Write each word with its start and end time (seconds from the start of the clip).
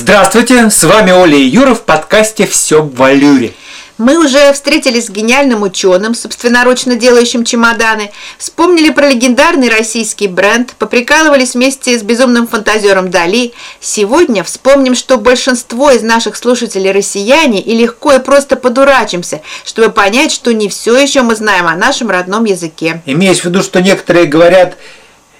Здравствуйте, 0.00 0.70
с 0.70 0.84
вами 0.84 1.10
Оля 1.10 1.36
и 1.36 1.42
Юра 1.42 1.74
в 1.74 1.82
подкасте 1.82 2.46
«Все 2.46 2.82
в 2.82 2.94
валюре». 2.94 3.52
Мы 3.98 4.16
уже 4.16 4.52
встретились 4.52 5.06
с 5.06 5.10
гениальным 5.10 5.62
ученым, 5.62 6.14
собственноручно 6.14 6.94
делающим 6.94 7.44
чемоданы, 7.44 8.12
вспомнили 8.38 8.90
про 8.90 9.10
легендарный 9.10 9.68
российский 9.68 10.28
бренд, 10.28 10.74
поприкалывались 10.78 11.54
вместе 11.54 11.98
с 11.98 12.04
безумным 12.04 12.46
фантазером 12.46 13.10
Дали. 13.10 13.54
Сегодня 13.80 14.44
вспомним, 14.44 14.94
что 14.94 15.18
большинство 15.18 15.90
из 15.90 16.02
наших 16.02 16.36
слушателей 16.36 16.92
россияне 16.92 17.60
и 17.60 17.76
легко 17.76 18.12
и 18.12 18.20
просто 18.20 18.54
подурачимся, 18.54 19.42
чтобы 19.64 19.90
понять, 19.90 20.30
что 20.30 20.54
не 20.54 20.68
все 20.68 20.96
еще 20.96 21.22
мы 21.22 21.34
знаем 21.34 21.66
о 21.66 21.74
нашем 21.74 22.08
родном 22.08 22.44
языке. 22.44 23.02
Имеешь 23.04 23.40
в 23.40 23.46
виду, 23.46 23.64
что 23.64 23.82
некоторые 23.82 24.26
говорят 24.26 24.78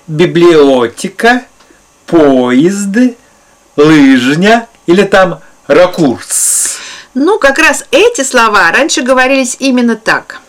библиотека, 0.08 1.44
поезд, 2.06 3.14
лыжня 3.78 4.66
или 4.86 5.04
там 5.04 5.40
ракурс. 5.66 6.78
Ну, 7.14 7.38
как 7.38 7.58
раз 7.58 7.84
эти 7.90 8.22
слова 8.22 8.70
раньше 8.70 9.02
говорились 9.02 9.56
именно 9.58 9.96
так. 9.96 10.40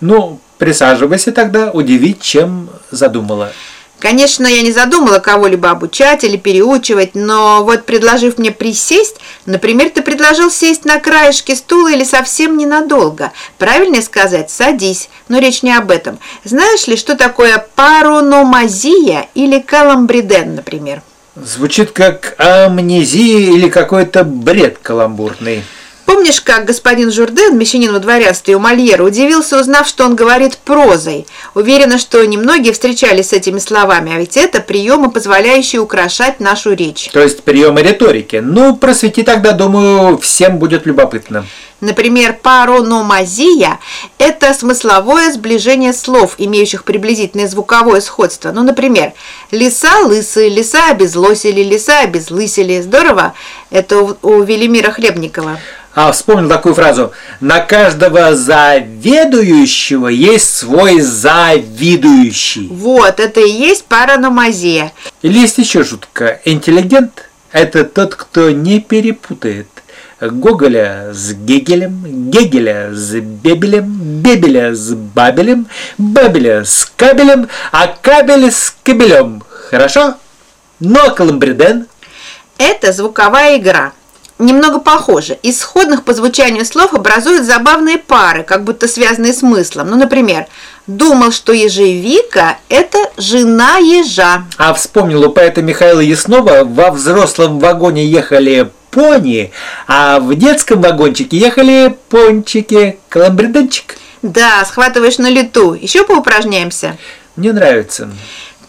Ну, 0.00 0.40
присаживайся 0.58 1.32
тогда, 1.32 1.70
удивить, 1.70 2.20
чем 2.20 2.70
задумала. 2.90 3.52
Конечно, 4.00 4.46
я 4.46 4.62
не 4.62 4.70
задумала 4.70 5.18
кого-либо 5.18 5.70
обучать 5.70 6.22
или 6.22 6.36
переучивать, 6.36 7.16
но 7.16 7.64
вот 7.64 7.84
предложив 7.84 8.38
мне 8.38 8.52
присесть, 8.52 9.16
например, 9.44 9.90
ты 9.90 10.02
предложил 10.02 10.52
сесть 10.52 10.84
на 10.84 11.00
краешке 11.00 11.56
стула 11.56 11.90
или 11.90 12.04
совсем 12.04 12.56
ненадолго. 12.56 13.32
Правильнее 13.58 14.02
сказать 14.02 14.50
«садись», 14.50 15.08
но 15.28 15.38
речь 15.38 15.64
не 15.64 15.74
об 15.74 15.90
этом. 15.90 16.20
Знаешь 16.44 16.86
ли, 16.86 16.96
что 16.96 17.16
такое 17.16 17.66
парономазия 17.74 19.26
или 19.34 19.58
каламбриден, 19.58 20.54
например? 20.54 21.02
Звучит 21.44 21.92
как 21.92 22.34
амнезия 22.38 23.38
или 23.54 23.68
какой-то 23.68 24.24
бред 24.24 24.78
каламбурный. 24.82 25.62
Помнишь, 26.08 26.40
как 26.40 26.64
господин 26.64 27.12
Журден, 27.12 27.58
мещанин 27.58 27.92
во 27.92 27.98
дворянстве 27.98 28.56
у 28.56 28.58
Мольера, 28.58 29.04
удивился, 29.04 29.60
узнав, 29.60 29.86
что 29.86 30.06
он 30.06 30.16
говорит 30.16 30.56
прозой? 30.56 31.26
Уверена, 31.54 31.98
что 31.98 32.24
немногие 32.24 32.72
встречались 32.72 33.28
с 33.28 33.32
этими 33.34 33.58
словами, 33.58 34.14
а 34.14 34.18
ведь 34.18 34.38
это 34.38 34.60
приемы, 34.60 35.10
позволяющие 35.10 35.82
украшать 35.82 36.40
нашу 36.40 36.72
речь. 36.72 37.10
То 37.12 37.20
есть 37.20 37.42
приемы 37.42 37.82
риторики. 37.82 38.36
Ну, 38.36 38.74
просвети 38.74 39.22
тогда, 39.22 39.52
думаю, 39.52 40.16
всем 40.16 40.58
будет 40.58 40.86
любопытно. 40.86 41.44
Например, 41.82 42.32
парономазия– 42.42 43.78
это 44.18 44.54
смысловое 44.54 45.30
сближение 45.30 45.92
слов, 45.92 46.36
имеющих 46.38 46.84
приблизительное 46.84 47.46
звуковое 47.46 48.00
сходство. 48.00 48.50
Ну, 48.50 48.62
например, 48.62 49.12
«леса 49.50 50.00
лысые», 50.00 50.48
«леса 50.48 50.88
обезлосили», 50.90 51.62
«леса 51.62 52.00
обезлысили». 52.00 52.80
Здорово? 52.80 53.34
Это 53.70 54.16
у 54.22 54.42
Велимира 54.42 54.90
Хлебникова. 54.90 55.60
А 56.00 56.12
вспомнил 56.12 56.48
такую 56.48 56.76
фразу. 56.76 57.10
На 57.40 57.58
каждого 57.58 58.32
заведующего 58.32 60.06
есть 60.06 60.58
свой 60.58 61.00
завидующий. 61.00 62.68
Вот, 62.68 63.18
это 63.18 63.40
и 63.40 63.50
есть 63.50 63.84
параномазия. 63.86 64.92
Или 65.22 65.40
есть 65.40 65.58
еще 65.58 65.82
шутка. 65.82 66.40
Интеллигент– 66.44 67.28
это 67.50 67.82
тот, 67.82 68.14
кто 68.14 68.52
не 68.52 68.78
перепутает 68.78 69.66
Гоголя 70.20 71.10
с 71.12 71.32
Гегелем, 71.32 72.30
Гегеля 72.30 72.90
с 72.94 73.14
Бебелем, 73.14 74.22
Бебеля 74.22 74.76
с 74.76 74.94
Бабелем, 74.94 75.66
Бабеля 75.98 76.64
с 76.64 76.92
Кабелем, 76.96 77.48
а 77.72 77.88
Кабель 77.88 78.52
с 78.52 78.72
Кабелем. 78.84 79.42
Хорошо? 79.48 80.14
Но 80.78 81.12
Каламбриден– 81.12 81.88
это 82.58 82.92
звуковая 82.92 83.58
игра– 83.58 83.94
немного 84.38 84.78
похожи. 84.78 85.38
Из 85.42 85.60
сходных 85.60 86.04
по 86.04 86.14
звучанию 86.14 86.64
слов 86.64 86.94
образуют 86.94 87.44
забавные 87.44 87.98
пары, 87.98 88.42
как 88.42 88.64
будто 88.64 88.88
связанные 88.88 89.32
смыслом. 89.32 89.90
Ну, 89.90 89.96
например, 89.96 90.46
думал, 90.86 91.32
что 91.32 91.52
ежевика– 91.52 92.58
это 92.68 92.98
жена 93.16 93.78
ежа. 93.78 94.44
А 94.56 94.74
вспомнил 94.74 95.24
у 95.24 95.30
поэта 95.30 95.62
Михаила 95.62 96.00
Яснова, 96.00 96.64
во 96.64 96.90
взрослом 96.90 97.58
вагоне 97.58 98.06
ехали 98.06 98.70
пони, 98.90 99.52
а 99.86 100.18
в 100.18 100.34
детском 100.34 100.80
вагончике 100.80 101.36
ехали 101.36 101.96
пончики. 102.08 102.98
Каламбриденчик. 103.08 103.96
Да, 104.22 104.64
схватываешь 104.64 105.18
на 105.18 105.30
лету. 105.30 105.74
Еще 105.74 106.04
поупражняемся? 106.04 106.96
Мне 107.36 107.52
нравится. 107.52 108.10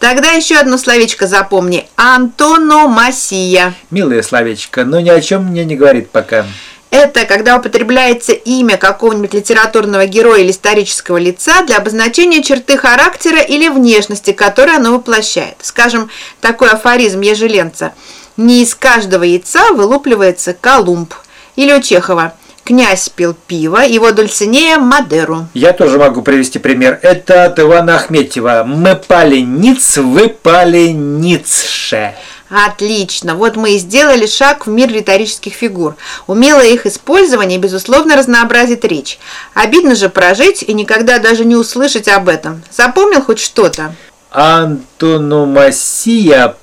Тогда 0.00 0.30
еще 0.30 0.56
одно 0.56 0.78
словечко 0.78 1.26
запомни. 1.26 1.86
Антономасия. 1.94 3.74
Милое 3.90 4.22
словечко, 4.22 4.86
но 4.86 4.98
ни 4.98 5.10
о 5.10 5.20
чем 5.20 5.44
мне 5.44 5.62
не 5.66 5.76
говорит 5.76 6.08
пока. 6.08 6.46
Это 6.88 7.26
когда 7.26 7.58
употребляется 7.58 8.32
имя 8.32 8.78
какого-нибудь 8.78 9.34
литературного 9.34 10.06
героя 10.06 10.40
или 10.40 10.50
исторического 10.50 11.18
лица 11.18 11.62
для 11.64 11.76
обозначения 11.76 12.42
черты 12.42 12.78
характера 12.78 13.40
или 13.40 13.68
внешности, 13.68 14.32
которую 14.32 14.78
оно 14.78 14.92
воплощает. 14.94 15.56
Скажем, 15.60 16.10
такой 16.40 16.70
афоризм 16.70 17.20
Ежеленца. 17.20 17.92
«Не 18.38 18.62
из 18.62 18.74
каждого 18.74 19.22
яйца 19.22 19.72
вылупливается 19.72 20.54
Колумб». 20.54 21.12
Или 21.56 21.74
у 21.74 21.82
Чехова– 21.82 22.32
Князь 22.70 23.08
пил 23.08 23.34
пиво, 23.48 23.78
его 23.78 24.12
Дульцинея– 24.12 24.78
Мадеру. 24.78 25.48
Я 25.54 25.72
тоже 25.72 25.98
могу 25.98 26.22
привести 26.22 26.60
пример. 26.60 27.00
Это 27.02 27.46
от 27.46 27.58
Ивана 27.58 27.96
Ахметьева. 27.96 28.62
Мы 28.64 28.94
пали 28.94 29.38
ниц, 29.40 29.96
вы 29.96 30.28
пали 30.28 30.92
ницше. 30.92 32.14
Отлично. 32.48 33.34
Вот 33.34 33.56
мы 33.56 33.72
и 33.72 33.78
сделали 33.78 34.24
шаг 34.26 34.68
в 34.68 34.70
мир 34.70 34.88
риторических 34.92 35.52
фигур. 35.52 35.96
Умелое 36.28 36.68
их 36.68 36.86
использование, 36.86 37.58
безусловно, 37.58 38.14
разнообразит 38.14 38.84
речь. 38.84 39.18
Обидно 39.52 39.96
же 39.96 40.08
прожить 40.08 40.62
и 40.62 40.72
никогда 40.72 41.18
даже 41.18 41.44
не 41.44 41.56
услышать 41.56 42.06
об 42.06 42.28
этом. 42.28 42.62
Запомнил 42.70 43.20
хоть 43.20 43.40
что-то? 43.40 43.96
Антономасия, 44.30 45.74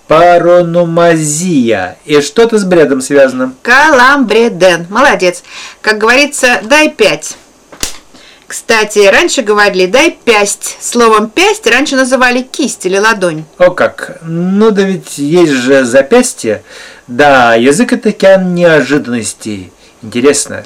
парономазия. 0.08 1.98
И 2.06 2.22
что-то 2.22 2.58
с 2.58 2.64
бредом 2.64 3.02
связано. 3.02 3.54
Каламбреден. 3.62 4.88
Молодец. 4.90 5.44
Как 5.82 5.98
говорится, 5.98 6.62
дай 6.64 6.90
пять. 6.90 7.36
Кстати, 8.48 9.00
раньше 9.08 9.42
говорили 9.42 9.88
«дай 9.88 10.12
пясть». 10.12 10.78
Словом 10.80 11.30
«пясть» 11.30 11.68
раньше 11.68 11.98
называли 11.98 12.42
кисть 12.42 12.86
или 12.86 12.98
ладонь. 12.98 13.44
О 13.58 13.72
как! 13.72 14.20
Ну 14.22 14.72
да 14.72 14.84
ведь 14.84 15.18
есть 15.18 15.52
же 15.52 15.84
запястье. 15.84 16.64
Да, 17.08 17.56
язык– 17.56 17.92
это 17.94 18.08
океан 18.10 18.56
неожиданностей. 18.56 19.74
Интересно. 20.02 20.64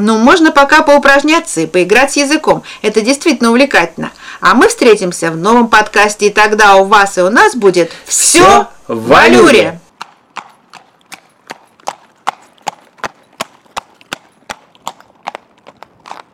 Ну, 0.00 0.18
можно 0.18 0.50
пока 0.52 0.82
поупражняться 0.82 1.60
и 1.60 1.66
поиграть 1.66 2.12
с 2.12 2.16
языком. 2.16 2.62
Это 2.82 3.00
действительно 3.00 3.50
увлекательно. 3.50 4.10
А 4.40 4.54
мы 4.54 4.68
встретимся 4.68 5.30
в 5.30 5.36
новом 5.36 5.68
подкасте, 5.68 6.28
и 6.28 6.30
тогда 6.30 6.76
у 6.76 6.84
вас 6.84 7.18
и 7.18 7.22
у 7.22 7.30
нас 7.30 7.54
будет 7.54 7.90
все 8.06 8.68
в 8.88 9.08
валюре. 9.08 9.79